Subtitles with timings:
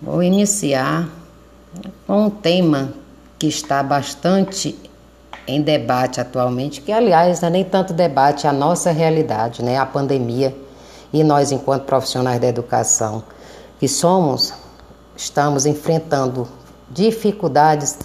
[0.00, 1.08] Vou iniciar
[2.06, 2.92] com um tema
[3.36, 4.78] que está bastante
[5.44, 9.76] em debate atualmente, que aliás não é nem tanto debate, é a nossa realidade, né?
[9.76, 10.54] A pandemia
[11.12, 13.24] e nós enquanto profissionais da educação
[13.80, 14.54] que somos,
[15.16, 16.46] estamos enfrentando
[16.88, 17.98] dificuldades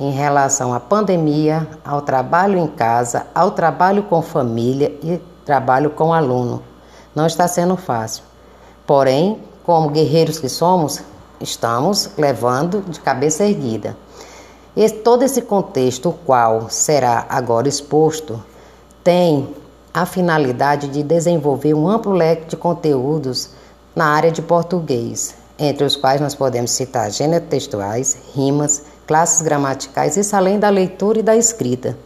[0.00, 6.14] em relação à pandemia, ao trabalho em casa, ao trabalho com família e trabalho com
[6.14, 6.62] aluno.
[7.14, 8.24] Não está sendo fácil.
[8.86, 11.02] Porém, como guerreiros que somos,
[11.44, 13.96] estamos levando de cabeça erguida.
[14.76, 18.42] E todo esse contexto, o qual será agora exposto,
[19.04, 19.54] tem
[19.92, 23.50] a finalidade de desenvolver um amplo leque de conteúdos
[23.94, 30.16] na área de português, entre os quais nós podemos citar gêneros textuais, rimas, classes gramaticais,
[30.16, 31.96] isso além da leitura e da escrita.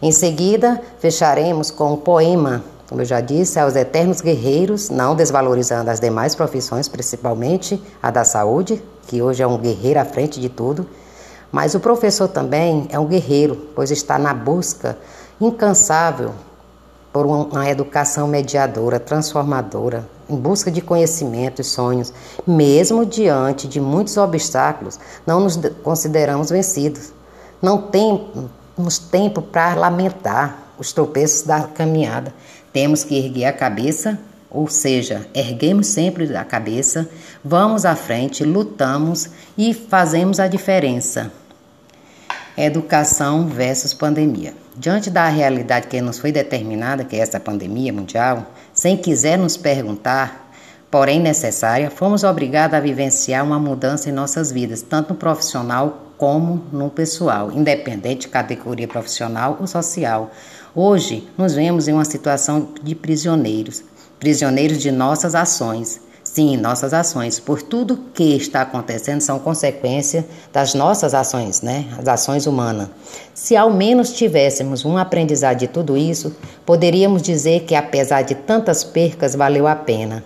[0.00, 5.90] Em seguida, fecharemos com um poema como eu já disse, aos eternos guerreiros, não desvalorizando
[5.90, 10.48] as demais profissões, principalmente a da saúde, que hoje é um guerreiro à frente de
[10.48, 10.86] tudo.
[11.50, 14.96] Mas o professor também é um guerreiro, pois está na busca
[15.40, 16.30] incansável
[17.12, 22.12] por uma educação mediadora, transformadora, em busca de conhecimento e sonhos.
[22.46, 27.12] Mesmo diante de muitos obstáculos, não nos consideramos vencidos.
[27.60, 32.32] Não temos tempo para lamentar os tropeços da caminhada.
[32.72, 34.18] Temos que erguer a cabeça,
[34.50, 37.08] ou seja, erguemos sempre a cabeça,
[37.44, 41.32] vamos à frente, lutamos e fazemos a diferença.
[42.56, 44.54] Educação versus pandemia.
[44.76, 49.56] Diante da realidade que nos foi determinada, que é essa pandemia mundial, sem quiser nos
[49.56, 50.52] perguntar,
[50.90, 56.64] porém necessária, fomos obrigados a vivenciar uma mudança em nossas vidas, tanto no profissional como
[56.72, 60.30] no pessoal, independente de categoria profissional ou social.
[60.74, 63.82] Hoje, nos vemos em uma situação de prisioneiros,
[64.18, 66.00] prisioneiros de nossas ações.
[66.24, 71.86] Sim, nossas ações, por tudo que está acontecendo são consequência das nossas ações, né?
[71.98, 72.88] As ações humanas.
[73.34, 76.34] Se ao menos tivéssemos um aprendizado de tudo isso,
[76.64, 80.24] poderíamos dizer que apesar de tantas percas, valeu a pena.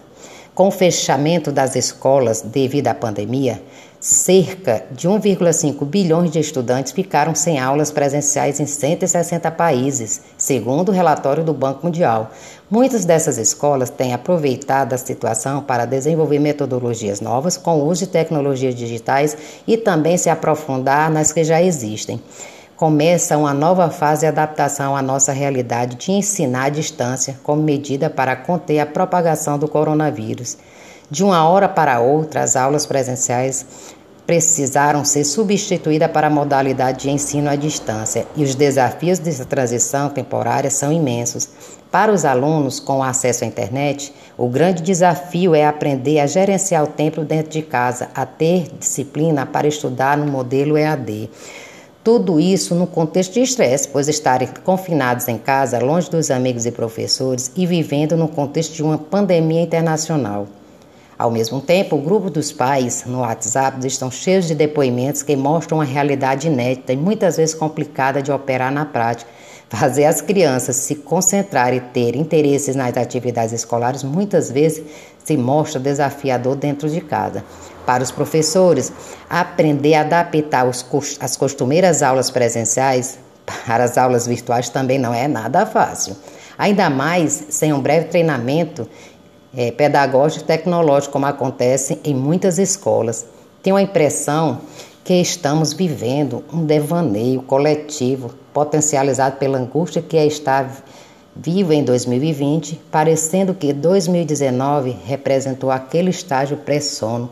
[0.55, 3.61] Com o fechamento das escolas devido à pandemia,
[4.01, 10.93] Cerca de 1,5 bilhões de estudantes ficaram sem aulas presenciais em 160 países, segundo o
[10.93, 12.31] relatório do Banco Mundial.
[12.71, 18.13] Muitas dessas escolas têm aproveitado a situação para desenvolver metodologias novas com o uso de
[18.13, 19.37] tecnologias digitais
[19.67, 22.23] e também se aprofundar nas que já existem.
[22.77, 28.09] Começa uma nova fase de adaptação à nossa realidade de ensinar à distância como medida
[28.09, 30.57] para conter a propagação do coronavírus.
[31.11, 33.65] De uma hora para outra, as aulas presenciais
[34.27, 40.11] precisaram ser substituídas para a modalidade de ensino à distância e os desafios dessa transição
[40.11, 41.49] temporária são imensos.
[41.91, 46.89] Para os alunos com acesso à internet, o grande desafio é aprender a gerenciar o
[46.89, 51.31] tempo dentro de casa, a ter disciplina para estudar no modelo EAD.
[52.05, 56.71] Tudo isso no contexto de estresse, pois estarem confinados em casa, longe dos amigos e
[56.71, 60.47] professores e vivendo no contexto de uma pandemia internacional.
[61.19, 65.79] Ao mesmo tempo, o grupo dos pais no WhatsApp estão cheios de depoimentos que mostram
[65.79, 69.29] uma realidade inédita e muitas vezes complicada de operar na prática.
[69.69, 74.84] Fazer as crianças se concentrarem e ter interesses nas atividades escolares muitas vezes
[75.25, 77.45] se mostra desafiador dentro de casa.
[77.85, 78.93] Para os professores,
[79.29, 80.67] aprender a adaptar
[81.21, 83.19] as costumeiras aulas presenciais
[83.67, 86.17] para as aulas virtuais também não é nada fácil.
[86.56, 88.89] Ainda mais sem um breve treinamento
[89.57, 93.27] é, pedagógico e tecnológico, como acontece em muitas escolas.
[93.63, 94.61] Tenho a impressão
[95.05, 100.71] que estamos vivendo um devaneio coletivo, potencializado pela angústia que é estar
[101.35, 107.31] vivo em 2020, parecendo que 2019 representou aquele estágio pré-sono,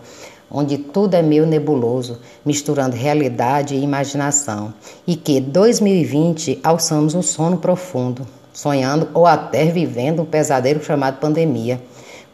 [0.50, 4.72] onde tudo é meio nebuloso, misturando realidade e imaginação,
[5.06, 11.80] e que 2020 alçamos um sono profundo, sonhando ou até vivendo um pesadelo chamado pandemia.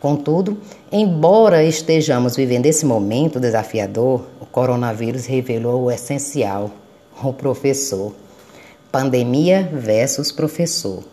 [0.02, 0.58] Contudo,
[0.90, 6.72] embora estejamos vivendo esse momento desafiador, o coronavírus revelou o essencial:
[7.22, 8.12] o professor.
[8.90, 11.04] Pandemia versus professor.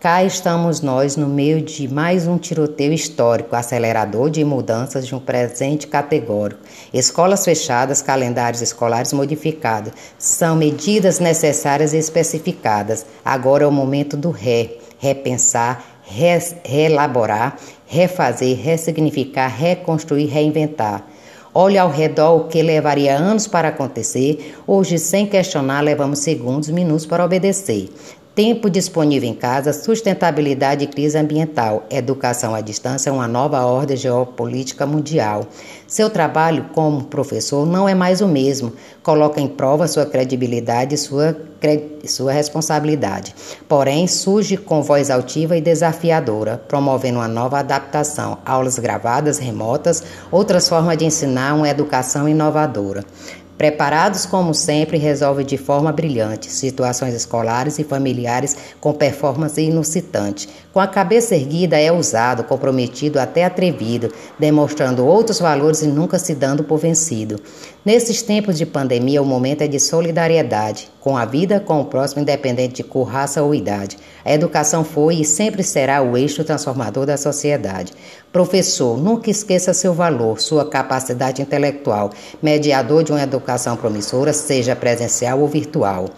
[0.00, 5.20] Cá estamos nós no meio de mais um tiroteio histórico, acelerador de mudanças de um
[5.20, 6.62] presente categórico.
[6.90, 9.92] Escolas fechadas, calendários escolares modificados.
[10.18, 13.04] São medidas necessárias e especificadas.
[13.22, 17.56] Agora é o momento do ré, repensar, reelaborar,
[17.86, 21.04] refazer, ressignificar, reconstruir, reinventar.
[21.54, 27.04] Olhe ao redor o que levaria anos para acontecer, hoje, sem questionar, levamos segundos, minutos
[27.04, 27.90] para obedecer.
[28.34, 34.86] Tempo disponível em casa, sustentabilidade e crise ambiental, educação à distância, uma nova ordem geopolítica
[34.86, 35.46] mundial.
[35.86, 40.98] Seu trabalho como professor não é mais o mesmo, coloca em prova sua credibilidade e
[40.98, 41.36] sua,
[42.06, 43.34] sua responsabilidade.
[43.68, 50.68] Porém, surge com voz altiva e desafiadora, promovendo uma nova adaptação, aulas gravadas, remotas, outras
[50.68, 53.04] formas de ensinar uma educação inovadora.
[53.62, 60.48] Preparados como sempre, resolve de forma brilhante situações escolares e familiares com performance inusitante.
[60.72, 66.34] Com a cabeça erguida, é ousado, comprometido, até atrevido, demonstrando outros valores e nunca se
[66.34, 67.38] dando por vencido.
[67.84, 72.22] Nesses tempos de pandemia, o momento é de solidariedade, com a vida, com o próximo,
[72.22, 73.96] independente de cor, raça ou idade.
[74.24, 77.92] A educação foi e sempre será o eixo transformador da sociedade.
[78.32, 82.10] Professor, nunca esqueça seu valor, sua capacidade intelectual,
[82.40, 86.08] mediador de uma educação promissora, seja presencial ou virtual.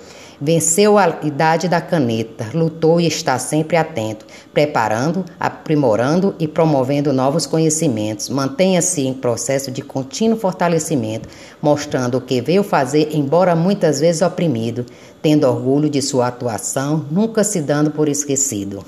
[0.40, 7.46] Venceu a idade da caneta, lutou e está sempre atento, preparando, aprimorando e promovendo novos
[7.46, 8.28] conhecimentos.
[8.28, 11.28] Mantenha-se em processo de contínuo fortalecimento,
[11.62, 14.84] mostrando o que veio fazer, embora muitas vezes oprimido,
[15.22, 18.84] tendo orgulho de sua atuação, nunca se dando por esquecido.